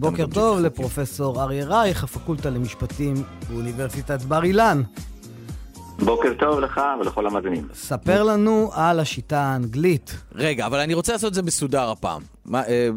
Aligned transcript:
בוקר 0.00 0.26
טוב 0.34 0.58
לפרופסור 0.60 1.42
אריה 1.42 1.64
רייך, 1.66 2.04
הפקולטה 2.04 2.50
למשפטים 2.50 3.14
באוניברסיטת 3.50 4.22
בר 4.22 4.44
אילן. 4.44 4.82
בוקר 5.98 6.28
טוב 6.38 6.60
לך 6.60 6.80
ולכל 7.00 7.26
המאזינים. 7.26 7.68
ספר 7.74 8.22
לנו 8.22 8.70
על 8.74 9.00
השיטה 9.00 9.40
האנגלית. 9.40 10.16
רגע, 10.34 10.66
אבל 10.66 10.78
אני 10.80 10.94
רוצה 10.94 11.12
לעשות 11.12 11.28
את 11.28 11.34
זה 11.34 11.42
מסודר 11.42 11.90
הפעם. 11.90 12.22
מה, 12.44 12.62
אה, 12.68 12.88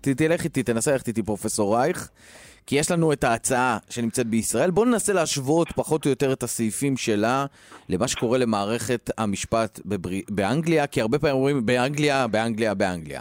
ת- 0.00 0.08
תלך 0.08 0.44
איתי, 0.44 0.62
תנסה 0.62 0.92
ללכת 0.92 1.08
איתי 1.08 1.22
פרופסור 1.22 1.76
רייך, 1.76 2.08
כי 2.66 2.76
יש 2.76 2.90
לנו 2.90 3.12
את 3.12 3.24
ההצעה 3.24 3.78
שנמצאת 3.90 4.26
בישראל. 4.26 4.70
בואו 4.70 4.84
ננסה 4.86 5.12
להשוות 5.12 5.68
פחות 5.74 6.04
או 6.04 6.10
יותר 6.10 6.32
את 6.32 6.42
הסעיפים 6.42 6.96
שלה 6.96 7.46
למה 7.88 8.08
שקורה 8.08 8.38
למערכת 8.38 9.10
המשפט 9.18 9.80
בבר... 9.86 10.10
באנגליה, 10.30 10.86
כי 10.86 11.00
הרבה 11.00 11.18
פעמים 11.18 11.36
אומרים 11.36 11.66
באנגליה, 11.66 12.26
באנגליה, 12.26 12.74
באנגליה. 12.74 13.20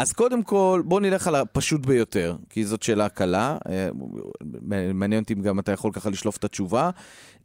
אז 0.00 0.12
קודם 0.12 0.42
כל, 0.42 0.82
בואו 0.84 1.00
נלך 1.00 1.28
על 1.28 1.34
הפשוט 1.34 1.86
ביותר, 1.86 2.34
כי 2.50 2.64
זאת 2.64 2.82
שאלה 2.82 3.08
קלה. 3.08 3.56
אה, 3.68 3.88
מעניין 4.94 5.22
אותי 5.22 5.34
אם 5.34 5.42
גם 5.42 5.58
אתה 5.58 5.72
יכול 5.72 5.92
ככה 5.92 6.10
לשלוף 6.10 6.36
את 6.36 6.44
התשובה. 6.44 6.90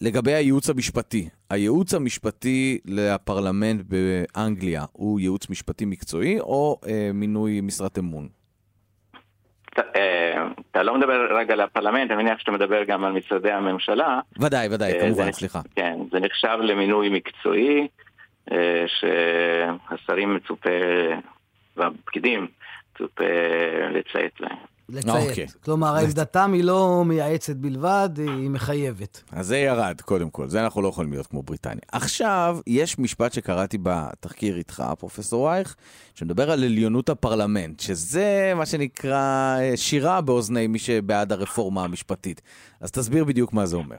לגבי 0.01 0.33
הייעוץ 0.33 0.69
המשפטי, 0.69 1.29
הייעוץ 1.49 1.93
המשפטי 1.93 2.79
לפרלמנט 2.85 3.81
באנגליה 3.85 4.83
הוא 4.91 5.19
ייעוץ 5.19 5.49
משפטי 5.49 5.85
מקצועי 5.85 6.39
או 6.39 6.79
אה, 6.87 7.09
מינוי 7.13 7.61
משרת 7.61 7.97
אמון? 7.97 8.27
אתה, 9.69 9.81
אה, 10.75 10.83
לא 10.83 10.97
מדבר 10.97 11.37
רק 11.37 11.49
על 11.49 11.61
הפרלמנט, 11.61 12.11
אני 12.11 12.23
מניח 12.23 12.39
שאתה 12.39 12.51
מדבר 12.51 12.83
גם 12.83 13.03
על 13.03 13.11
משרדי 13.11 13.51
הממשלה. 13.51 14.19
ודאי, 14.39 14.67
ודאי, 14.71 14.93
אה, 14.93 15.01
כמובן, 15.01 15.31
סליחה. 15.31 15.59
כן, 15.75 15.99
זה 16.11 16.19
נחשב 16.19 16.57
למינוי 16.61 17.09
מקצועי, 17.09 17.87
שהשרים 18.87 20.35
מצופה, 20.35 20.69
והפקידים 21.77 22.47
מצופה 22.95 23.23
לציית 23.91 24.39
להם. 24.39 24.57
לציית. 24.89 25.29
אוקיי. 25.29 25.47
כלומר, 25.63 25.95
עמדתם 25.95 26.53
היא 26.53 26.63
לא 26.63 27.03
מייעצת 27.05 27.55
בלבד, 27.55 28.09
היא 28.17 28.49
מחייבת. 28.49 29.23
אז 29.31 29.47
זה 29.47 29.57
ירד, 29.57 30.01
קודם 30.01 30.29
כל, 30.29 30.47
זה 30.47 30.63
אנחנו 30.63 30.81
לא 30.81 30.87
יכולים 30.87 31.11
להיות 31.11 31.27
כמו 31.27 31.43
בריטניה. 31.43 31.81
עכשיו, 31.91 32.57
יש 32.67 32.99
משפט 32.99 33.33
שקראתי 33.33 33.77
בתחקיר 33.83 34.57
איתך, 34.57 34.83
פרופסור 34.99 35.49
רייך, 35.49 35.75
שמדבר 36.15 36.51
על 36.51 36.63
עליונות 36.63 37.09
הפרלמנט, 37.09 37.79
שזה 37.79 38.53
מה 38.55 38.65
שנקרא 38.65 39.57
אה, 39.59 39.77
שירה 39.77 40.21
באוזני 40.21 40.67
מי 40.67 40.79
שבעד 40.79 41.31
הרפורמה 41.31 41.83
המשפטית. 41.83 42.41
אז 42.81 42.91
תסביר 42.91 43.23
בדיוק 43.23 43.53
מה 43.53 43.65
זה 43.65 43.75
אומר. 43.75 43.97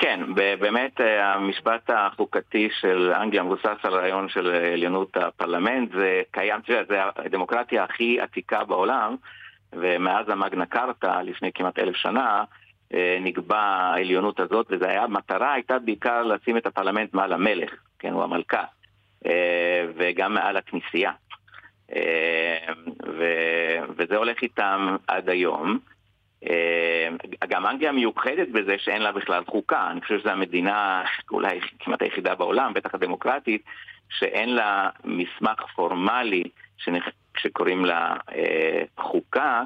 כן, 0.00 0.20
באמת 0.34 1.00
אה, 1.00 1.34
המשפט 1.34 1.90
החוקתי 1.90 2.68
של 2.80 3.12
אנגליה 3.12 3.42
מבוסס 3.42 3.76
על 3.82 3.94
רעיון 3.94 4.28
של 4.28 4.46
עליונות 4.72 5.16
הפרלמנט, 5.16 5.92
זה 5.92 6.22
קיים, 6.30 6.60
תראה, 6.60 6.82
זה 6.88 6.96
הדמוקרטיה 7.16 7.84
הכי 7.84 8.20
עתיקה 8.20 8.64
בעולם, 8.64 9.16
ומאז 9.72 10.28
המגנה 10.28 10.66
קרטה, 10.66 11.22
לפני 11.22 11.52
כמעט 11.52 11.78
אלף 11.78 11.96
שנה, 11.96 12.44
אה, 12.94 13.18
נקבע 13.20 13.60
העליונות 13.60 14.40
הזאת, 14.40 14.66
וזו 14.70 14.84
היה, 14.84 15.02
המטרה 15.02 15.52
הייתה 15.52 15.78
בעיקר 15.78 16.22
לשים 16.22 16.56
את 16.56 16.66
הפרלמנט 16.66 17.14
מעל 17.14 17.32
המלך, 17.32 17.70
כן, 17.98 18.12
הוא 18.12 18.22
המלכה, 18.22 18.64
אה, 19.26 19.86
וגם 19.96 20.34
מעל 20.34 20.56
הכנסייה. 20.56 21.12
אה, 21.94 22.72
ו- 23.06 23.78
וזה 23.96 24.16
הולך 24.16 24.42
איתם 24.42 24.96
עד 25.06 25.28
היום. 25.28 25.78
אה, 26.48 27.08
גם 27.48 27.66
אנגליה 27.66 27.92
מיוחדת 27.92 28.48
בזה 28.48 28.76
שאין 28.78 29.02
לה 29.02 29.12
בכלל 29.12 29.44
חוקה. 29.44 29.90
אני 29.90 30.00
חושב 30.00 30.18
שזו 30.20 30.30
המדינה 30.30 31.04
אולי 31.30 31.60
כמעט 31.78 32.02
היחידה 32.02 32.34
בעולם, 32.34 32.74
בטח 32.74 32.94
הדמוקרטית, 32.94 33.62
שאין 34.18 34.54
לה 34.54 34.88
מסמך 35.04 35.60
פורמלי 35.74 36.42
שקוראים 37.36 37.84
לה 37.84 38.16
אה, 38.34 38.82
חוקה, 38.98 39.62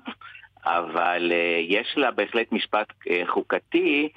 אבל 0.65 1.33
אה, 1.33 1.59
יש 1.61 1.95
לה 1.97 2.11
בהחלט 2.11 2.53
משפט 2.53 2.93
חוקתי 3.27 4.09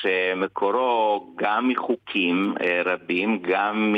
שמקורו 0.00 1.32
גם 1.36 1.68
מחוקים 1.68 2.54
רבים, 2.84 3.42
גם 3.42 3.94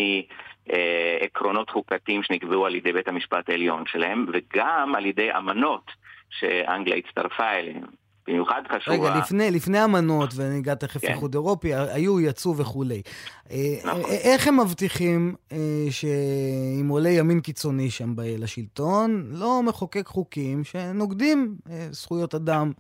מעקרונות 0.69 1.71
חוקתיים 1.71 2.23
שנקבעו 2.23 2.67
על 2.67 2.75
ידי 2.75 2.93
בית 2.93 3.09
המשפט 3.09 3.49
העליון 3.49 3.85
שלהם, 3.87 4.27
וגם 4.33 4.95
על 4.95 5.07
ידי 5.07 5.33
אמנות 5.37 5.91
שאנגליה 6.31 6.97
הצטרפה 6.97 7.51
אליהן. 7.51 7.85
במיוחד 8.31 8.63
חשוב... 8.73 8.95
רגע, 8.95 9.19
לפני, 9.19 9.51
לפני 9.51 9.85
אמנות, 9.85 10.31
וניגע 10.37 10.75
תכף 10.75 11.01
כן. 11.01 11.13
איחוד 11.13 11.35
אירופי, 11.35 11.75
היו, 11.75 12.21
יצאו 12.21 12.57
וכולי. 12.57 13.03
אה, 13.51 13.57
נכון. 13.85 14.01
אה, 14.11 14.33
איך 14.33 14.49
הם 14.49 14.61
מבטיחים 14.61 15.35
אה, 15.53 15.59
שאם 15.91 16.89
עולה 16.89 17.09
ימין 17.09 17.41
קיצוני 17.41 17.91
שם 17.91 18.15
לשלטון, 18.39 19.27
לא 19.31 19.63
מחוקק 19.63 20.07
חוקים 20.07 20.65
שנוגדים 20.65 21.55
אה, 21.71 21.87
זכויות 21.91 22.35
אדם 22.35 22.73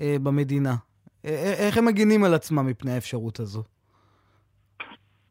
אה, 0.00 0.16
במדינה? 0.22 0.74
אה, 1.24 1.30
אה, 1.30 1.66
איך 1.66 1.78
הם 1.78 1.84
מגינים 1.84 2.24
על 2.24 2.34
עצמם 2.34 2.66
מפני 2.66 2.92
האפשרות 2.92 3.40
הזו? 3.40 3.62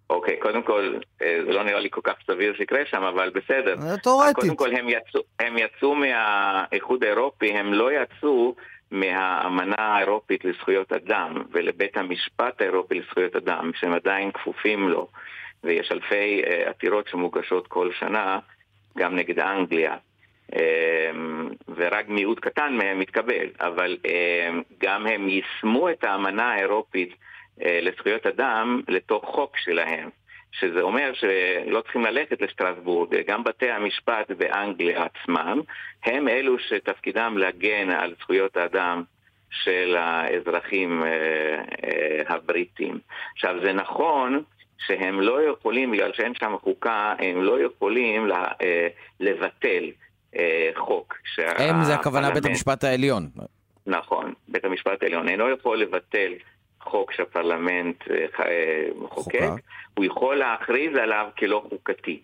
אוקיי, 0.10 0.40
קודם 0.40 0.64
כל, 0.64 1.00
זה 1.20 1.52
לא 1.54 1.64
נראה 1.64 1.80
לי 1.80 1.90
כל 1.92 2.02
כך 2.04 2.14
סביר 2.28 2.54
שיקרה 2.58 2.80
שם, 2.86 3.04
אבל 3.04 3.30
בסדר. 3.30 3.76
אה, 3.82 3.98
תאורטית. 3.98 4.36
קודם 4.36 4.56
כל, 4.56 4.76
הם 4.76 4.90
יצאו, 4.90 5.22
הם 5.40 5.58
יצאו 5.58 5.96
מהאיחוד 5.96 7.04
האירופי, 7.04 7.52
הם 7.52 7.74
לא 7.74 7.90
יצאו 7.92 8.56
מהאמנה 8.92 9.76
האירופית 9.78 10.46
לזכויות 10.46 10.94
אדם 10.94 11.44
ולבית 11.52 11.98
המשפט 11.98 12.62
האירופי 12.62 12.96
לזכויות 12.96 13.36
אדם, 13.36 13.72
שהם 13.80 13.94
עדיין 13.94 14.32
כפופים 14.32 14.90
לו, 14.90 15.08
ויש 15.64 15.92
אלפי 15.92 16.44
אה, 16.44 16.70
עתירות 16.70 17.08
שמוגשות 17.08 17.68
כל 17.68 17.92
שנה, 18.00 18.40
גם 18.98 19.16
נגד 19.16 19.40
אנגליה. 19.40 19.96
אה, 20.54 21.12
ורק 21.76 22.08
מיעוט 22.08 22.40
קטן 22.40 22.74
מהם 22.74 23.00
מתקבל, 23.00 23.48
אבל 23.60 23.98
אה, 24.06 24.50
גם 24.78 25.08
הם 25.08 25.30
יישמו 25.30 25.90
את 25.90 26.04
האמנה 26.04 26.54
האירופית 26.54 27.14
אה, 27.62 27.80
לזכויות 27.82 28.26
אדם 28.26 28.82
לתוך 28.88 29.26
חוק 29.26 29.58
שלהם. 29.58 30.10
שזה 30.60 30.82
אומר 30.82 31.12
שלא 31.14 31.82
צריכים 31.82 32.02
ללכת 32.06 32.42
לשטרסבורג, 32.42 33.16
גם 33.28 33.44
בתי 33.44 33.70
המשפט 33.70 34.32
באנגליה 34.32 35.04
עצמם, 35.04 35.62
הם 36.06 36.28
אלו 36.28 36.60
שתפקידם 36.60 37.38
להגן 37.38 37.90
על 37.90 38.14
זכויות 38.20 38.58
האדם 38.58 39.04
של 39.50 39.96
האזרחים 39.98 41.04
אה, 41.04 41.08
אה, 41.84 42.36
הבריטים. 42.36 43.00
עכשיו, 43.34 43.56
זה 43.64 43.74
נכון 43.74 44.44
שהם 44.78 45.22
לא 45.22 45.42
יכולים, 45.42 45.92
בגלל 45.92 46.14
שאין 46.14 46.34
שם 46.36 46.56
חוקה, 46.62 47.14
הם 47.20 47.44
לא 47.44 47.62
יכולים 47.62 48.28
לה, 48.28 48.44
אה, 48.62 48.88
לבטל 49.20 49.84
אה, 50.36 50.70
חוק. 50.76 51.18
הם 51.38 51.84
זה 51.84 51.96
הכוונה 51.96 52.32
בית 52.32 52.46
המשפט 52.46 52.84
העליון. 52.84 53.30
נכון, 53.88 54.34
בית 54.48 54.66
המשפט 54.66 55.04
העליון 55.04 55.30
אינו 55.30 55.50
יכול 55.50 55.78
לבטל 55.78 56.34
חוק 56.86 57.12
שהפרלמנט 57.12 58.04
אה, 58.12 58.26
אה, 58.46 58.88
חוקק. 59.08 59.50
הוא 59.98 60.06
יכול 60.06 60.36
להכריז 60.36 60.96
עליו 60.96 61.28
כלא 61.38 61.66
חוקתי. 61.70 62.20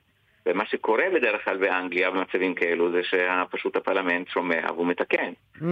ומה 0.46 0.64
שקורה 0.66 1.04
בדרך 1.16 1.46
כלל 1.46 1.58
באנגליה 1.58 2.12
במצבים 2.12 2.54
כאלו 2.56 2.92
זה 2.92 3.02
שפשוט 3.04 3.76
הפרלמנט 3.76 4.28
שומע 4.28 4.72
והוא 4.76 4.88
מתקן. 4.88 5.32
Mm. 5.58 5.64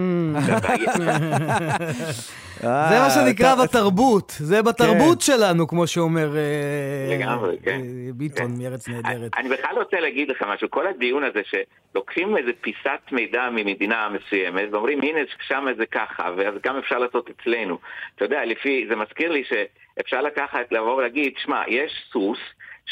אה, 2.63 2.89
זה 2.89 2.99
מה 2.99 3.09
שנקרא 3.09 3.55
בתרבות, 3.63 4.31
זה 4.37 4.61
בתרבות 4.61 5.21
שלנו, 5.21 5.67
כמו 5.67 5.87
שאומר 5.87 6.37
אה, 6.37 7.15
לגמרי, 7.15 7.57
כן. 7.63 7.71
אה, 7.71 8.13
ביטון 8.13 8.51
מארץ 8.61 8.87
נהדרת. 8.87 9.31
אני 9.37 9.49
בכלל 9.49 9.75
רוצה 9.79 9.99
להגיד 9.99 10.29
לך 10.29 10.43
משהו, 10.47 10.69
כל 10.69 10.87
הדיון 10.87 11.23
הזה 11.23 11.41
שלוקחים 11.43 12.37
איזה 12.37 12.51
פיסת 12.61 13.11
מידע 13.11 13.49
ממדינה 13.51 14.09
מסוימת 14.09 14.69
ואומרים 14.71 15.01
הנה 15.01 15.19
שם 15.47 15.65
זה 15.77 15.85
ככה, 15.85 16.31
ואז 16.37 16.53
גם 16.63 16.77
אפשר 16.77 16.97
לעשות 16.97 17.29
אצלנו. 17.29 17.77
אתה 18.15 18.25
יודע, 18.25 18.45
לפי, 18.45 18.85
זה 18.89 18.95
מזכיר 18.95 19.31
לי 19.31 19.43
שאפשר 19.43 20.21
לקחת, 20.21 20.71
לבוא 20.71 20.95
ולהגיד, 20.95 21.33
שמע, 21.37 21.63
יש 21.67 21.91
סוס 22.11 22.39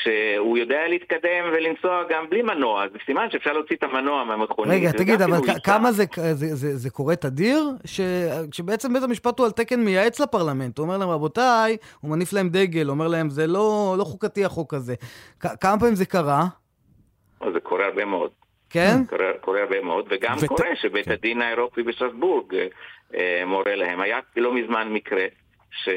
שהוא 0.04 0.58
יודע 0.58 0.88
להתקדם 0.90 1.44
ולנסוע 1.54 2.04
גם 2.10 2.26
בלי 2.30 2.42
מנוע, 2.42 2.84
אז 2.84 2.90
סימן 3.06 3.28
שאפשר 3.32 3.54
להוציא 3.54 3.76
את 3.76 3.84
המנוע 3.84 4.24
מהמכונית. 4.24 4.74
רגע, 4.74 4.92
תגיד, 4.92 5.22
אבל 5.22 5.38
כ-. 5.48 5.66
כמה 5.66 5.92
זה, 5.92 6.04
זה, 6.16 6.56
זה, 6.56 6.76
זה 6.78 6.90
קורה 6.90 7.16
תדיר? 7.16 7.64
ש, 7.86 8.02
שבעצם 8.52 8.94
בית 8.94 9.04
המשפט 9.04 9.40
הוא 9.40 9.46
על 9.46 9.52
תקן 9.52 9.80
מייעץ 9.80 10.20
לפרלמנט. 10.20 10.78
הוא 10.78 10.84
אומר 10.86 10.98
להם, 10.98 11.10
רבותיי, 11.10 11.78
הוא 12.00 12.12
מניף 12.12 12.34
להם 12.34 12.50
דגל, 12.50 12.90
אומר 12.90 13.08
להם, 13.08 13.30
זה 13.30 13.48
לא, 13.48 13.96
לא 13.98 14.04
חוקתי 14.04 14.46
החוק 14.46 14.74
הזה. 14.74 14.96
כ- 15.40 15.56
כמה 15.62 15.80
פעמים 15.80 15.96
זה 15.96 16.06
קרה? 16.06 16.46
זה 17.54 17.60
קורה 17.60 17.86
הרבה 17.86 18.06
מאוד. 18.06 18.32
כן? 18.70 18.96
קורה, 19.10 19.32
קורה 19.42 19.60
הרבה 19.62 19.82
מאוד, 19.82 20.06
וגם 20.10 20.36
ות- 20.42 20.48
קורה 20.48 20.70
שבית 20.76 21.06
כן. 21.06 21.12
הדין 21.12 21.42
האירופי 21.42 21.84
בשטרסבורג 21.84 22.56
אה, 23.16 23.44
מורה 23.46 23.76
להם. 23.76 24.02
היה 24.02 24.20
לא 24.38 24.54
מזמן 24.56 24.88
מקרה 24.94 25.26
ש... 25.84 25.90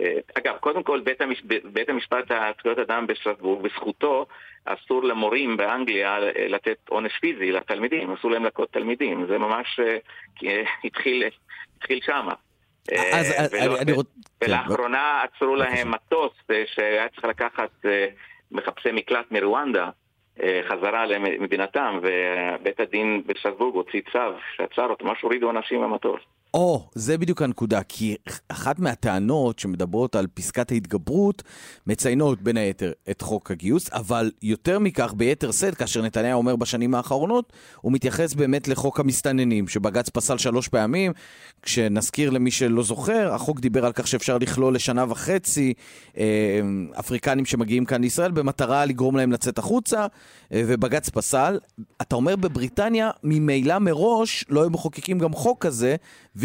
אה, 0.00 0.18
אגב, 0.38 0.56
קודם 0.60 0.82
כל, 0.82 1.00
בית, 1.00 1.20
המש... 1.20 1.42
בית 1.64 1.88
המשפט 1.88 2.24
זכויות 2.58 2.78
אדם 2.78 3.06
בשטרסבורג, 3.06 3.62
בזכותו 3.62 4.26
אסור 4.64 5.04
למורים 5.04 5.56
באנגליה 5.56 6.18
לתת 6.48 6.76
עונש 6.88 7.12
פיזי 7.20 7.52
לתלמידים, 7.52 8.12
אסור 8.12 8.30
להם 8.30 8.44
להכות 8.44 8.72
תלמידים. 8.72 9.26
זה 9.28 9.38
ממש 9.38 9.80
אה, 9.80 9.96
אה, 10.44 10.62
התחיל, 10.84 11.24
התחיל 11.76 12.00
שמה. 12.02 12.34
אז 13.12 13.52
ולא- 13.52 13.78
אני-. 13.78 13.92
כן, 13.94 14.00
ולאחרונה 14.44 15.22
עצרו 15.22 15.56
בבקשה. 15.56 15.74
להם 15.74 15.90
מטוס 15.90 16.32
שהיה 16.66 17.08
צריך 17.08 17.24
לקחת 17.24 17.70
מחפשי 18.50 18.88
מקלט 18.92 19.30
מרואנדה, 19.30 19.90
חזרה 20.68 21.06
למדינתם, 21.06 22.00
ובית 22.02 22.80
הדין 22.80 23.22
בסטרסבורג 23.26 23.74
הוציא 23.74 24.00
צו 24.12 24.18
שעצר 24.56 24.86
אותו, 24.86 25.04
ממש 25.04 25.22
הורידו 25.22 25.50
אנשים 25.50 25.80
מהמטוס. 25.80 26.20
או, 26.54 26.82
oh, 26.86 26.90
זה 26.94 27.18
בדיוק 27.18 27.42
הנקודה, 27.42 27.82
כי 27.82 28.16
אחת 28.48 28.78
מהטענות 28.78 29.58
שמדברות 29.58 30.16
על 30.16 30.26
פסקת 30.34 30.72
ההתגברות 30.72 31.42
מציינות 31.86 32.42
בין 32.42 32.56
היתר 32.56 32.92
את 33.10 33.22
חוק 33.22 33.50
הגיוס, 33.50 33.90
אבל 33.92 34.30
יותר 34.42 34.78
מכך, 34.78 35.14
ביתר 35.16 35.52
שאת, 35.52 35.74
כאשר 35.74 36.02
נתניהו 36.02 36.38
אומר 36.38 36.56
בשנים 36.56 36.94
האחרונות, 36.94 37.52
הוא 37.80 37.92
מתייחס 37.92 38.34
באמת 38.34 38.68
לחוק 38.68 39.00
המסתננים, 39.00 39.68
שבג"ץ 39.68 40.08
פסל 40.08 40.38
שלוש 40.38 40.68
פעמים, 40.68 41.12
כשנזכיר 41.62 42.30
למי 42.30 42.50
שלא 42.50 42.82
זוכר, 42.82 43.34
החוק 43.34 43.60
דיבר 43.60 43.86
על 43.86 43.92
כך 43.92 44.06
שאפשר 44.06 44.38
לכלול 44.38 44.74
לשנה 44.74 45.04
וחצי 45.08 45.74
אה, 46.18 46.24
אפריקנים 46.98 47.44
שמגיעים 47.44 47.84
כאן 47.84 48.00
לישראל 48.00 48.30
במטרה 48.30 48.84
לגרום 48.84 49.16
להם 49.16 49.32
לצאת 49.32 49.58
החוצה, 49.58 50.06
אה, 50.52 50.62
ובג"ץ 50.66 51.08
פסל. 51.08 51.58
אתה 52.02 52.16
אומר 52.16 52.36
בבריטניה, 52.36 53.10
ממילא 53.22 53.78
מראש 53.78 54.44
לא 54.48 54.60
היו 54.60 54.70
מחוקקים 54.70 55.18
גם 55.18 55.32
חוק 55.32 55.66
כזה, 55.66 55.96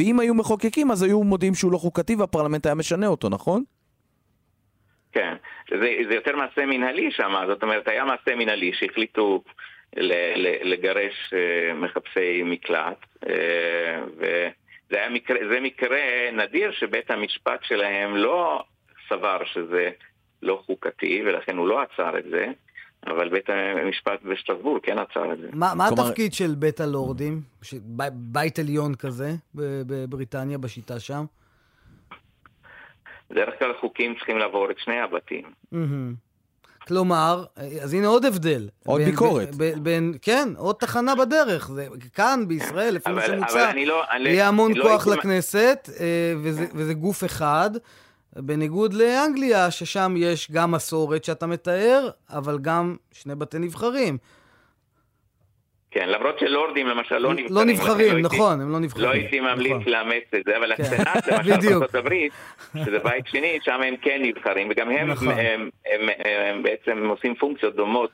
ואם 0.01 0.19
היו 0.19 0.33
מחוקקים 0.33 0.91
אז 0.91 1.03
היו 1.03 1.23
מודיעים 1.23 1.55
שהוא 1.55 1.71
לא 1.71 1.77
חוקתי 1.77 2.15
והפרלמנט 2.15 2.65
היה 2.65 2.75
משנה 2.75 3.07
אותו, 3.07 3.29
נכון? 3.29 3.63
כן, 5.11 5.35
זה, 5.69 5.95
זה 6.09 6.15
יותר 6.15 6.35
מעשה 6.35 6.65
מנהלי 6.65 7.11
שם, 7.11 7.33
זאת 7.47 7.63
אומרת, 7.63 7.87
היה 7.87 8.05
מעשה 8.05 8.35
מנהלי 8.35 8.73
שהחליטו 8.73 9.43
לגרש 10.63 11.33
אה, 11.33 11.73
מחפשי 11.73 12.43
מקלט, 12.43 13.05
אה, 13.29 14.01
וזה 14.17 15.07
מקרה, 15.09 15.59
מקרה 15.61 15.99
נדיר 16.33 16.71
שבית 16.71 17.11
המשפט 17.11 17.63
שלהם 17.63 18.15
לא 18.15 18.63
סבר 19.09 19.45
שזה 19.45 19.89
לא 20.41 20.63
חוקתי, 20.65 21.23
ולכן 21.25 21.57
הוא 21.57 21.67
לא 21.67 21.81
עצר 21.81 22.17
את 22.17 22.23
זה. 22.29 22.47
אבל 23.07 23.29
בית 23.29 23.49
המשפט 23.83 24.23
בשטרסבורג 24.23 24.81
כן 24.83 24.97
עצר 24.97 25.33
את 25.33 25.37
זה. 25.39 25.47
מה, 25.53 25.73
מה 25.75 25.87
כלומר... 25.87 26.07
התפקיד 26.07 26.33
של 26.33 26.55
בית 26.55 26.79
הלורדים? 26.79 27.41
ש... 27.61 27.73
ב... 27.73 28.03
בית 28.13 28.59
עליון 28.59 28.95
כזה 28.95 29.35
בבריטניה, 29.55 30.57
בשיטה 30.57 30.99
שם? 30.99 31.25
בדרך 33.29 33.59
כלל 33.59 33.73
חוקים 33.79 34.15
צריכים 34.15 34.37
לעבור 34.37 34.71
את 34.71 34.75
שני 34.79 34.99
הבתים. 34.99 35.43
כלומר, 36.87 37.45
אז 37.81 37.93
הנה 37.93 38.07
עוד 38.07 38.25
הבדל. 38.25 38.69
עוד 38.85 39.01
בין, 39.01 39.11
ביקורת. 39.11 39.55
בין, 39.55 39.83
בין, 39.83 40.13
כן, 40.21 40.49
עוד 40.57 40.75
תחנה 40.75 41.15
בדרך. 41.15 41.71
זה, 41.71 41.87
כאן, 42.13 42.43
בישראל, 42.47 42.93
לפי 42.93 43.11
מה 43.11 43.21
שמוצע, 43.21 43.71
לא, 43.85 44.03
יהיה 44.19 44.47
המון 44.47 44.73
לא 44.73 44.83
כוח 44.83 45.07
לכנסת, 45.07 45.89
אה, 45.99 46.33
וזה, 46.43 46.65
וזה 46.73 46.93
גוף 46.93 47.23
אחד. 47.23 47.69
בניגוד 48.35 48.93
לאנגליה, 48.93 49.71
ששם 49.71 50.13
יש 50.17 50.51
גם 50.51 50.71
מסורת 50.71 51.23
שאתה 51.23 51.47
מתאר, 51.47 52.09
אבל 52.29 52.57
גם 52.61 52.95
שני 53.11 53.35
בתי 53.35 53.59
נבחרים. 53.59 54.17
כן, 55.91 56.09
למרות 56.09 56.39
שלורדים 56.39 56.87
למשל 56.87 57.17
לא 57.17 57.33
נבחרים. 57.33 57.55
לא 57.55 57.63
נבחרים, 57.65 58.15
לא 58.15 58.21
נכון, 58.21 58.61
הם 58.61 58.71
לא 58.71 58.79
נבחרים. 58.79 59.05
לא 59.05 59.11
הייתי 59.11 59.39
ממליץ 59.39 59.71
נכון. 59.71 59.93
לאמץ 59.93 60.23
את 60.35 60.43
זה, 60.45 60.57
אבל. 60.57 60.71
הסנאט 60.71 61.27
למשל 61.27 61.69
בארצות 61.69 61.95
הברית, 61.95 62.33
שזה 62.85 62.99
בית 62.99 63.27
שני, 63.27 63.59
שם 63.63 63.81
הם 63.81 63.95
כן 64.01 64.21
נבחרים, 64.23 64.67
וגם 64.71 64.89
הם, 64.89 65.07
נכון. 65.07 65.33
הם 66.53 66.63
בעצם 66.63 67.05
עושים 67.09 67.35
פונקציות 67.35 67.75
דומות 67.75 68.11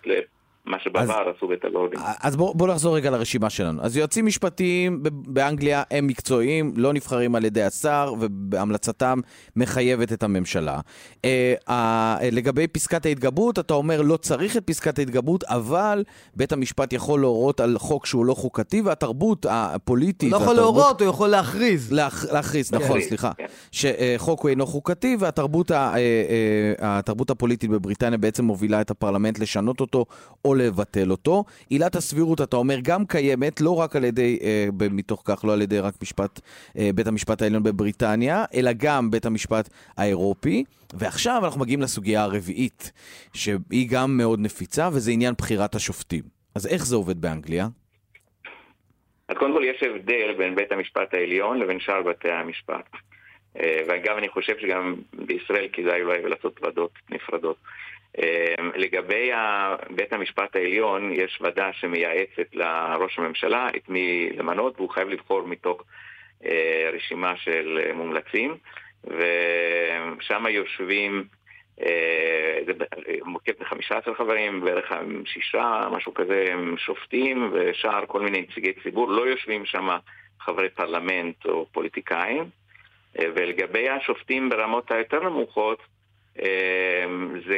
מה 0.67 0.77
שבעבר 0.79 1.31
עשו 1.37 1.45
אביב. 1.45 1.99
אז 2.21 2.35
בואו 2.35 2.53
בוא 2.53 2.67
נחזור 2.67 2.95
רגע 2.95 3.09
לרשימה 3.09 3.49
שלנו. 3.49 3.81
אז 3.81 3.97
יועצים 3.97 4.25
משפטיים 4.25 5.03
באנגליה 5.03 5.83
הם 5.91 6.07
מקצועיים, 6.07 6.73
לא 6.75 6.93
נבחרים 6.93 7.35
על 7.35 7.45
ידי 7.45 7.63
השר, 7.63 8.13
והמלצתם 8.51 9.19
מחייבת 9.55 10.13
את 10.13 10.23
הממשלה. 10.23 10.79
אה, 11.25 11.53
אה, 11.69 12.17
לגבי 12.31 12.67
פסקת 12.67 13.05
ההתגברות, 13.05 13.59
אתה 13.59 13.73
אומר 13.73 14.01
לא 14.01 14.17
צריך 14.17 14.57
את 14.57 14.63
פסקת 14.65 14.99
ההתגברות, 14.99 15.43
אבל 15.43 16.03
בית 16.35 16.51
המשפט 16.51 16.93
יכול 16.93 17.19
להורות 17.19 17.59
על 17.59 17.77
חוק 17.77 18.05
שהוא 18.05 18.25
לא 18.25 18.33
חוקתי, 18.33 18.81
והתרבות 18.81 19.45
הפוליטית... 19.49 20.31
לא 20.31 20.37
יכול 20.37 20.55
להורות, 20.55 21.01
הוא 21.01 21.09
יכול 21.09 21.29
להכריז. 21.29 21.91
להכ, 21.91 22.25
להכריז, 22.31 22.69
כן. 22.69 22.77
נכון, 22.77 23.01
סליחה. 23.01 23.31
כן. 23.37 23.45
שחוק 23.71 24.41
הוא 24.41 24.49
אינו 24.49 24.65
חוקתי, 24.65 25.17
והתרבות 25.19 25.71
ה, 25.71 25.93
אה, 26.81 26.99
הפוליטית 27.29 27.69
בבריטניה 27.69 28.17
בעצם 28.17 28.45
מובילה 28.45 28.81
את 28.81 28.91
הפרלמנט 28.91 29.39
לשנות 29.39 29.81
אותו, 29.81 30.05
או 30.45 30.56
לבטל 30.57 31.11
אותו. 31.11 31.43
עילת 31.69 31.95
הסבירות, 31.95 32.41
אתה 32.41 32.57
אומר, 32.57 32.77
גם 32.81 33.05
קיימת, 33.05 33.61
לא 33.61 33.75
רק 33.75 33.95
על 33.95 34.03
ידי, 34.03 34.39
אה, 34.43 34.67
מתוך 34.91 35.21
כך, 35.25 35.45
לא 35.45 35.53
על 35.53 35.61
ידי 35.61 35.79
רק 35.79 35.93
משפט, 36.01 36.39
אה, 36.77 36.89
בית 36.95 37.07
המשפט 37.07 37.41
העליון 37.41 37.63
בבריטניה, 37.63 38.45
אלא 38.53 38.71
גם 38.77 39.11
בית 39.11 39.25
המשפט 39.25 39.69
האירופי. 39.97 40.63
ועכשיו 40.93 41.41
אנחנו 41.45 41.59
מגיעים 41.61 41.81
לסוגיה 41.81 42.23
הרביעית, 42.23 42.91
שהיא 43.33 43.89
גם 43.89 44.17
מאוד 44.17 44.39
נפיצה, 44.39 44.89
וזה 44.93 45.11
עניין 45.11 45.33
בחירת 45.37 45.75
השופטים. 45.75 46.23
אז 46.55 46.67
איך 46.67 46.85
זה 46.85 46.95
עובד 46.95 47.21
באנגליה? 47.21 47.67
אז 49.29 49.35
קודם 49.39 49.53
כל 49.53 49.63
יש 49.63 49.83
הבדל 49.83 50.33
בין 50.37 50.55
בית 50.55 50.71
המשפט 50.71 51.13
העליון 51.13 51.59
לבין 51.59 51.79
שאר 51.79 52.03
בתי 52.03 52.31
המשפט. 52.31 52.89
אה, 53.59 53.81
ואגב, 53.87 54.17
אני 54.17 54.29
חושב 54.29 54.59
שגם 54.59 54.95
בישראל 55.13 55.67
כדאי 55.73 56.01
אולי 56.01 56.21
לעשות 56.21 56.59
ועדות 56.63 56.91
נפרדות. 57.09 57.57
אמ, 58.17 58.71
לגבי 58.75 59.31
בית 59.89 60.13
המשפט 60.13 60.55
העליון, 60.55 61.11
יש 61.13 61.39
ועדה 61.41 61.73
שמייעצת 61.73 62.53
לראש 62.53 63.19
הממשלה 63.19 63.69
את 63.75 63.89
מי 63.89 64.29
למנות, 64.37 64.73
והוא 64.77 64.89
חייב 64.89 65.09
לבחור 65.09 65.47
מתוך 65.47 65.83
אה, 66.45 66.89
רשימה 66.93 67.37
של 67.37 67.91
מומלצים, 67.93 68.57
ושם 69.03 70.45
יושבים, 70.49 71.23
אה, 71.81 72.59
זה 72.65 72.73
מורכב 73.25 73.53
מ-15 73.59 74.13
חברים, 74.17 74.61
בערך 74.61 74.91
שישה, 75.25 75.87
משהו 75.91 76.13
כזה, 76.13 76.45
שופטים, 76.77 77.51
ושאר 77.53 78.05
כל 78.05 78.21
מיני 78.21 78.41
נציגי 78.41 78.73
ציבור, 78.83 79.11
לא 79.11 79.27
יושבים 79.27 79.65
שם 79.65 79.87
חברי 80.39 80.69
פרלמנט 80.69 81.45
או 81.45 81.65
פוליטיקאים. 81.71 82.43
אה, 83.19 83.25
ולגבי 83.35 83.89
השופטים 83.89 84.49
ברמות 84.49 84.91
היותר 84.91 85.19
נמוכות, 85.23 85.79
זה 87.47 87.57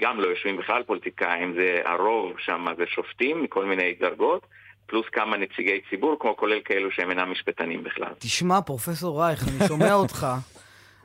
גם 0.00 0.20
לא 0.20 0.28
יושבים 0.28 0.56
בכלל 0.56 0.82
פוליטיקאים, 0.82 1.54
זה 1.54 1.80
הרוב 1.84 2.32
שם 2.38 2.66
זה 2.76 2.84
שופטים 2.86 3.42
מכל 3.42 3.64
מיני 3.64 3.94
דרגות, 4.00 4.46
פלוס 4.86 5.06
כמה 5.12 5.36
נציגי 5.36 5.80
ציבור, 5.90 6.16
כמו 6.20 6.36
כולל 6.36 6.60
כאלו 6.64 6.90
שהם 6.90 7.10
אינם 7.10 7.32
משפטנים 7.32 7.84
בכלל. 7.84 8.12
תשמע, 8.18 8.60
פרופסור 8.60 9.22
רייך, 9.22 9.48
אני 9.48 9.68
שומע 9.68 9.94
אותך. 9.94 10.26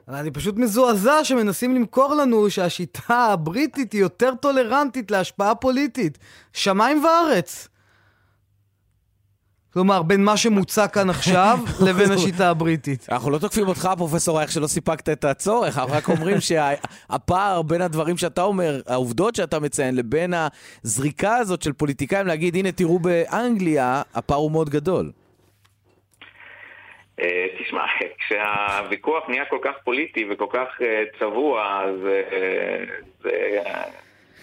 אני 0.08 0.32
פשוט 0.32 0.56
מזועזע 0.58 1.24
שמנסים 1.24 1.76
למכור 1.76 2.16
לנו 2.16 2.50
שהשיטה 2.50 3.16
הבריטית 3.34 3.94
היא 3.94 4.02
יותר 4.02 4.36
טולרנטית 4.36 5.12
להשפעה 5.12 5.56
פוליטית. 5.56 6.18
שמיים 6.54 7.04
וארץ. 7.04 7.68
כלומר, 9.74 10.04
בין 10.04 10.24
מה 10.24 10.38
שמוצע 10.38 10.88
כאן 10.88 11.10
עכשיו 11.10 11.60
לבין 11.88 12.12
השיטה 12.12 12.50
הבריטית. 12.50 13.08
אנחנו 13.12 13.32
לא 13.32 13.38
תוקפים 13.38 13.68
אותך, 13.68 13.90
פרופסור 13.98 14.42
איך 14.42 14.52
שלא 14.52 14.68
סיפקת 14.68 15.10
את 15.10 15.26
הצורך, 15.26 15.78
אנחנו 15.78 15.94
רק 15.94 16.10
אומרים 16.10 16.38
שהפער 16.48 17.62
בין 17.62 17.82
הדברים 17.82 18.18
שאתה 18.18 18.42
אומר, 18.42 18.82
העובדות 18.88 19.36
שאתה 19.36 19.60
מציין, 19.60 19.96
לבין 19.96 20.34
הזריקה 20.84 21.36
הזאת 21.36 21.62
של 21.62 21.74
פוליטיקאים 21.74 22.28
להגיד, 22.28 22.56
הנה, 22.56 22.72
תראו 22.72 23.00
באנגליה, 23.00 24.02
הפער 24.16 24.38
הוא 24.38 24.52
מאוד 24.52 24.70
גדול. 24.70 25.12
אה, 27.22 27.46
תשמע, 27.60 27.84
כשהוויכוח 28.20 29.24
נהיה 29.30 29.44
כל 29.50 29.60
כך 29.64 29.74
פוליטי 29.84 30.26
וכל 30.32 30.48
כך 30.54 30.68
אה, 30.82 31.04
צבוע, 31.20 31.84
אז 31.84 31.96
זה... 33.24 33.32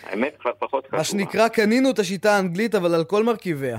האמת 0.03 0.37
כבר 0.41 0.51
פחות 0.59 0.85
חשובה. 0.85 0.99
מה 0.99 1.05
שנקרא, 1.05 1.49
קנינו 1.49 1.91
את 1.91 1.99
השיטה 1.99 2.37
האנגלית, 2.37 2.75
אבל 2.75 2.95
על 2.95 3.05
כל 3.05 3.25
מרכיביה. 3.25 3.79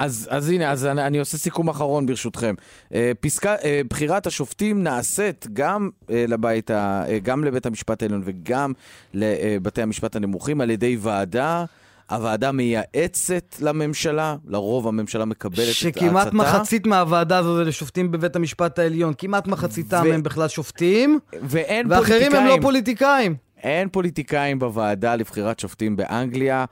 אז, 0.00 0.28
אז 0.30 0.50
הנה, 0.50 0.70
אז 0.70 0.86
אני, 0.86 1.06
אני 1.06 1.18
עושה 1.18 1.38
סיכום 1.38 1.68
אחרון 1.68 2.06
ברשותכם. 2.06 2.54
אה, 2.94 3.12
פסקה, 3.20 3.54
אה, 3.64 3.80
בחירת 3.90 4.26
השופטים 4.26 4.82
נעשית 4.82 5.46
גם 5.52 5.90
אה, 6.10 6.24
לבית, 6.28 6.70
ה, 6.70 7.04
גם 7.22 7.44
לבית 7.44 7.66
המשפט 7.66 8.02
העליון 8.02 8.22
וגם 8.24 8.72
לבתי 9.14 9.82
המשפט 9.82 10.16
הנמוכים 10.16 10.60
על 10.60 10.70
ידי 10.70 10.96
ועדה. 11.00 11.64
הוועדה 12.10 12.52
מייעצת 12.52 13.56
לממשלה, 13.60 14.36
לרוב 14.46 14.88
הממשלה 14.88 15.24
מקבלת 15.24 15.58
את 15.58 15.84
ההצתה. 15.84 16.00
שכמעט 16.00 16.32
מחצית 16.32 16.86
מהוועדה 16.86 17.38
הזו 17.38 17.56
זה 17.56 17.64
לשופטים 17.64 18.10
בבית 18.10 18.36
המשפט 18.36 18.78
העליון. 18.78 19.12
כמעט 19.18 19.46
מחציתם 19.46 20.02
ו... 20.06 20.14
הם 20.14 20.22
בכלל 20.22 20.48
שופטים, 20.48 21.18
ואין 21.42 21.86
ואחרים 21.90 22.10
פוליטיקאים. 22.10 22.36
הם 22.36 22.46
לא 22.46 22.62
פוליטיקאים. 22.62 23.34
אין 23.62 23.88
פוליטיקאים 23.88 24.58
בוועדה 24.58 25.16
לבחירת 25.16 25.58
שופטים 25.58 25.96
באנגליה. 25.96 26.64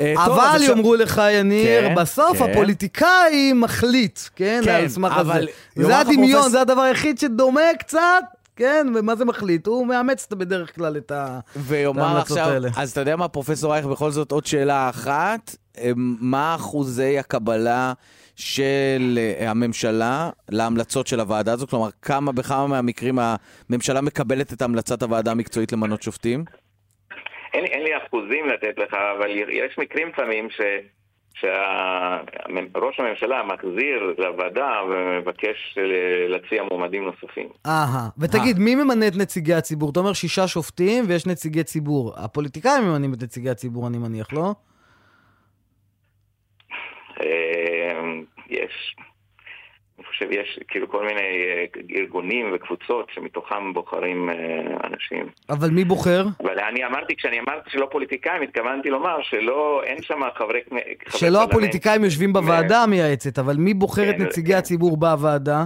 אה, 0.00 0.24
אבל 0.24 0.62
יאמרו 0.62 0.94
לך, 0.94 1.22
יניר, 1.32 1.88
כן, 1.88 1.94
בסוף 1.94 2.38
כן. 2.38 2.50
הפוליטיקאי 2.50 3.52
מחליט, 3.52 4.20
כן? 4.36 4.60
כן, 4.64 4.74
על 4.74 4.88
סמך 4.88 5.16
הזה. 5.16 5.46
זה 5.76 5.98
הדמיון, 5.98 6.50
זה 6.50 6.60
הדבר 6.60 6.80
היחיד 6.80 7.18
שדומה 7.18 7.60
קצת. 7.78 8.24
כן, 8.56 8.86
ומה 8.94 9.16
זה 9.16 9.24
מחליט? 9.24 9.66
הוא 9.66 9.86
מאמץ 9.86 10.28
בדרך 10.30 10.74
כלל 10.74 10.96
את 10.96 11.10
ההמלצות 11.10 12.36
האלה. 12.38 12.68
אז 12.76 12.90
אתה 12.90 13.00
יודע 13.00 13.16
מה, 13.16 13.28
פרופסור 13.28 13.74
אייך, 13.74 13.86
בכל 13.86 14.10
זאת 14.10 14.32
עוד 14.32 14.46
שאלה 14.46 14.88
אחת. 14.88 15.56
אה, 15.78 15.92
מה 15.96 16.54
אחוזי 16.54 17.18
הקבלה 17.18 17.92
של 18.36 19.18
אה, 19.18 19.50
הממשלה 19.50 20.30
להמלצות 20.48 21.06
של 21.06 21.20
הוועדה 21.20 21.52
הזו? 21.52 21.66
כלומר, 21.66 21.88
כמה, 22.02 22.32
בכמה 22.32 22.66
מהמקרים 22.66 23.18
הממשלה 23.70 24.00
מקבלת 24.00 24.52
את 24.52 24.62
המלצת 24.62 25.02
הוועדה 25.02 25.30
המקצועית 25.30 25.72
למנות 25.72 26.02
שופטים? 26.02 26.44
אין, 27.54 27.64
אין 27.64 27.82
לי 27.82 27.90
אחוזים 27.96 28.48
לתת 28.48 28.78
לך, 28.78 28.94
אבל 28.94 29.30
יש 29.48 29.78
מקרים 29.78 30.08
לפעמים 30.08 30.50
ש... 30.50 30.60
שראש 31.34 33.00
הממשלה 33.00 33.42
מחזיר 33.42 34.14
לוועדה 34.18 34.80
ומבקש 34.88 35.78
להציע 36.28 36.62
מועמדים 36.70 37.04
נוספים. 37.04 37.48
אהה, 37.66 38.08
ותגיד, 38.18 38.58
מי 38.58 38.74
ממנה 38.74 39.08
את 39.08 39.16
נציגי 39.16 39.54
הציבור? 39.54 39.90
אתה 39.90 40.00
אומר 40.00 40.12
שישה 40.12 40.48
שופטים 40.48 41.04
ויש 41.08 41.26
נציגי 41.26 41.64
ציבור. 41.64 42.12
הפוליטיקאים 42.16 42.84
ממנים 42.84 43.14
את 43.14 43.22
נציגי 43.22 43.50
הציבור, 43.50 43.88
אני 43.88 43.98
מניח, 43.98 44.32
לא? 44.32 44.54
אה, 47.20 48.02
יש, 48.48 48.96
אני 49.98 50.06
חושב, 50.06 50.11
יש 50.30 50.60
כאילו 50.68 50.88
כל 50.88 51.06
מיני 51.06 51.20
אה, 51.20 51.64
ארגונים 52.00 52.50
וקבוצות 52.54 53.10
שמתוכם 53.14 53.72
בוחרים 53.72 54.30
אה, 54.30 54.34
אנשים. 54.84 55.26
אבל 55.50 55.70
מי 55.70 55.84
בוחר? 55.84 56.24
אבל 56.42 56.58
אני 56.58 56.84
אמרתי, 56.86 57.16
כשאני 57.16 57.40
אמרתי 57.40 57.70
שלא 57.70 57.88
פוליטיקאים, 57.90 58.42
התכוונתי 58.42 58.90
לומר 58.90 59.22
שלא, 59.22 59.82
אין 59.84 60.02
שם 60.02 60.20
חברי... 60.38 60.60
שלא 61.08 61.42
הפוליטיקאים 61.42 62.04
יושבים 62.04 62.32
בוועדה 62.32 62.82
המייעצת, 62.82 63.38
אבל 63.38 63.56
מי 63.56 63.74
בוחר 63.74 64.10
את 64.10 64.16
כן, 64.16 64.22
נציגי 64.22 64.54
הציבור 64.54 64.96
בוועדה? 64.96 65.64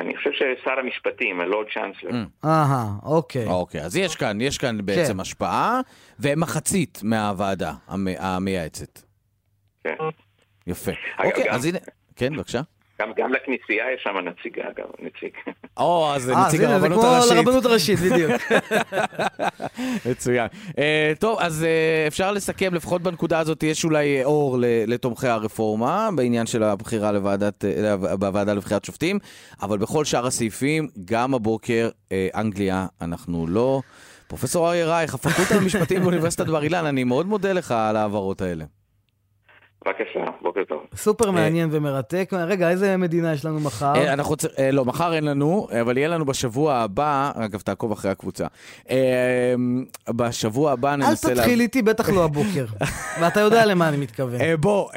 אני 0.00 0.16
חושב 0.16 0.30
ששר 0.32 0.78
המשפטים, 0.78 1.40
הלורד 1.40 1.66
צ'אנסלר. 1.74 2.10
Mm. 2.10 2.46
אהה, 2.46 2.86
אוקיי. 3.02 3.46
אוקיי, 3.46 3.80
אז 3.80 3.96
יש 3.96 4.16
כאן, 4.16 4.40
יש 4.40 4.58
כאן 4.58 4.78
בעצם 4.84 5.14
כן. 5.14 5.20
השפעה, 5.20 5.80
ומחצית 6.20 7.00
מהוועדה 7.04 7.72
המייעצת. 8.18 9.00
כן. 9.84 9.94
יפה. 10.66 10.92
אוקיי, 11.24 11.50
אז 11.50 11.64
הנה, 11.64 11.78
כן, 12.16 12.36
בבקשה. 12.36 12.60
גם, 13.02 13.12
גם 13.16 13.32
לכנסייה 13.32 13.92
יש 13.94 14.02
שם 14.02 14.16
נציגה, 14.18 14.62
אגב, 14.62 14.86
נציג. 14.98 15.30
או, 15.76 16.12
אז 16.14 16.22
זה 16.22 16.34
נציג 16.46 16.62
הרבנות 16.62 17.04
הראשית. 17.04 17.28
זה 17.28 17.34
כמו 17.34 17.44
לרבנות 17.44 17.64
הראשית, 17.64 17.98
בדיוק. 17.98 18.32
מצוין. 20.10 20.48
Uh, 20.68 20.74
טוב, 21.18 21.38
אז 21.40 21.62
uh, 21.62 22.08
אפשר 22.08 22.32
לסכם, 22.32 22.74
לפחות 22.74 23.02
בנקודה 23.02 23.38
הזאת 23.38 23.62
יש 23.62 23.84
אולי 23.84 24.24
אור 24.24 24.58
לתומכי 24.86 25.28
הרפורמה, 25.28 26.08
בעניין 26.16 26.46
של 26.46 26.62
הבחירה 26.62 27.12
לוועדת, 27.12 27.64
בוועדה 28.18 28.54
לבחירת 28.54 28.84
שופטים, 28.84 29.18
אבל 29.62 29.78
בכל 29.78 30.04
שאר 30.04 30.26
הסעיפים, 30.26 30.88
גם 31.04 31.34
הבוקר, 31.34 31.88
uh, 32.08 32.12
אנגליה, 32.34 32.86
אנחנו 33.00 33.46
לא. 33.46 33.80
פרופסור 34.26 34.68
אריה 34.68 34.86
רייך, 34.86 35.14
הפקולטה 35.14 35.56
למשפטים 35.56 36.02
באוניברסיטת 36.02 36.46
בר 36.46 36.62
אילן, 36.62 36.86
אני 36.86 37.04
מאוד 37.04 37.26
מודה 37.26 37.52
לך 37.52 37.72
על 37.72 37.96
ההעברות 37.96 38.42
האלה. 38.42 38.64
בבקשה, 39.86 40.24
בוקר 40.42 40.64
טוב. 40.68 40.82
סופר 40.96 41.30
מעניין 41.30 41.68
ומרתק. 41.72 42.30
רגע, 42.32 42.70
איזה 42.70 42.96
מדינה 42.96 43.32
יש 43.32 43.44
לנו 43.44 43.60
מחר? 43.60 43.94
אה, 43.94 44.12
אנחנו 44.12 44.30
רוצים, 44.30 44.50
אה, 44.58 44.70
לא, 44.70 44.84
מחר 44.84 45.14
אין 45.14 45.24
לנו, 45.24 45.68
אבל 45.80 45.98
יהיה 45.98 46.08
לנו 46.08 46.24
בשבוע 46.24 46.74
הבא, 46.74 47.30
אגב, 47.34 47.60
תעקוב 47.60 47.92
אחרי 47.92 48.10
הקבוצה. 48.10 48.46
אה, 48.90 49.54
בשבוע 50.08 50.72
הבא 50.72 50.96
ננסה... 50.96 51.28
אל 51.28 51.34
תתחיל 51.34 51.60
איתי, 51.60 51.82
בטח 51.82 52.08
לא 52.08 52.24
הבוקר. 52.24 52.66
ואתה 53.20 53.40
יודע 53.40 53.66
למה 53.66 53.88
אני 53.88 53.96
מתכוון. 53.96 54.40
בוא, 54.60 54.90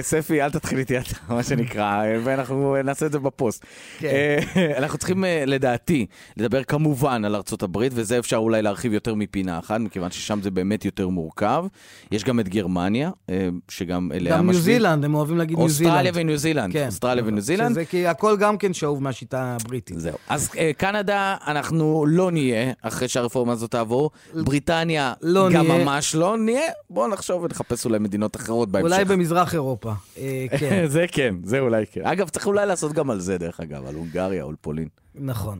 ספי, 0.00 0.42
אל 0.42 0.50
תתחיל 0.50 0.78
איתי 0.78 0.98
אתה, 0.98 1.34
מה 1.34 1.42
שנקרא, 1.42 2.02
ואנחנו 2.24 2.76
נעשה 2.84 3.06
את 3.06 3.12
זה 3.12 3.18
בפוסט. 3.18 3.64
כן. 3.98 4.38
אנחנו 4.78 4.98
צריכים, 4.98 5.24
לדעתי, 5.46 6.06
לדבר 6.36 6.62
כמובן 6.62 7.24
על 7.24 7.34
ארצות 7.34 7.62
הברית, 7.62 7.92
וזה 7.94 8.18
אפשר 8.18 8.36
אולי 8.36 8.62
להרחיב 8.62 8.92
יותר 8.92 9.14
מפינה 9.14 9.58
אחת, 9.58 9.80
מכיוון 9.80 10.10
ששם 10.10 10.42
זה 10.42 10.50
באמת 10.50 10.84
יותר 10.84 11.08
מורכב. 11.08 11.64
יש 12.10 12.24
גם 12.24 12.40
את 12.40 12.48
גרמניה, 12.48 13.10
שגם... 13.68 14.10
גם 14.30 14.50
ניו 14.50 14.60
זילנד, 14.60 15.04
הם 15.04 15.14
אוהבים 15.14 15.38
להגיד 15.38 15.58
ניו 15.58 15.68
זילנד. 15.68 15.92
אוסטרליה 15.92 16.12
וניו 16.14 16.36
זילנד. 16.36 16.72
כן. 16.72 16.86
אוסטרליה 16.86 17.24
וניו 17.26 17.42
זילנד. 17.42 17.70
שזה 17.70 17.84
כי 17.84 18.06
הכל 18.06 18.36
גם 18.36 18.58
כן 18.58 18.74
שאוב 18.74 19.02
מהשיטה 19.02 19.56
הבריטית. 19.60 20.00
זהו. 20.00 20.16
אז 20.28 20.48
uh, 20.52 20.56
קנדה, 20.76 21.36
אנחנו 21.46 22.04
לא 22.08 22.30
נהיה, 22.30 22.72
אחרי 22.82 23.08
שהרפורמה 23.08 23.52
הזאת 23.52 23.70
תעבור. 23.70 24.10
בריטניה, 24.34 25.14
לא 25.22 25.48
גם 25.50 25.66
נהיה. 25.66 25.84
ממש 25.84 26.14
לא 26.14 26.38
נהיה. 26.38 26.62
בואו 26.90 27.08
נחשוב 27.08 27.42
ונחפש 27.42 27.84
אולי 27.84 27.98
מדינות 27.98 28.36
אחרות 28.36 28.68
בהמשך. 28.68 28.92
אולי 28.92 29.04
במזרח 29.04 29.54
אירופה. 29.54 29.92
אה, 30.18 30.46
כן. 30.60 30.86
זה 30.86 31.04
כן, 31.12 31.34
זה 31.44 31.58
אולי 31.60 31.84
כן. 31.92 32.06
אגב, 32.06 32.28
צריך 32.28 32.46
אולי 32.46 32.66
לעשות 32.66 32.92
גם 32.92 33.10
על 33.10 33.20
זה, 33.20 33.38
דרך 33.38 33.60
אגב, 33.60 33.86
על 33.86 33.94
הונגריה 33.94 34.42
או 34.42 34.48
על 34.48 34.54
פולין. 34.60 34.88
נכון. 35.14 35.58